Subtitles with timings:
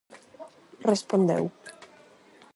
[0.91, 1.45] Respondeu: